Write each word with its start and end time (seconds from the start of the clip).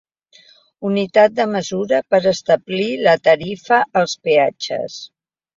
Unitat 0.89 1.35
de 1.39 1.45
mesura 1.51 1.99
per 2.15 2.21
establir 2.33 2.89
la 3.09 3.15
tarifa 3.29 3.81
als 4.03 4.21
peatges. 4.29 4.99